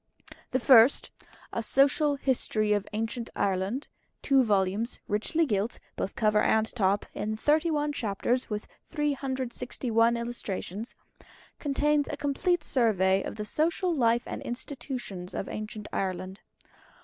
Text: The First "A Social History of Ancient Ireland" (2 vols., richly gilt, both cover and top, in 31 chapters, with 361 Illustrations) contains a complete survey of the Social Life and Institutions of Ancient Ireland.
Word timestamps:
The 0.49 0.57
First 0.59 1.11
"A 1.53 1.61
Social 1.61 2.15
History 2.15 2.73
of 2.73 2.87
Ancient 2.91 3.29
Ireland" 3.35 3.87
(2 4.23 4.43
vols., 4.43 4.97
richly 5.07 5.45
gilt, 5.45 5.77
both 5.95 6.15
cover 6.15 6.41
and 6.41 6.65
top, 6.75 7.05
in 7.13 7.37
31 7.37 7.93
chapters, 7.93 8.49
with 8.49 8.65
361 8.87 10.17
Illustrations) 10.17 10.95
contains 11.59 12.07
a 12.07 12.17
complete 12.17 12.63
survey 12.63 13.21
of 13.21 13.35
the 13.35 13.45
Social 13.45 13.93
Life 13.93 14.23
and 14.25 14.41
Institutions 14.41 15.35
of 15.35 15.47
Ancient 15.47 15.87
Ireland. 15.93 16.41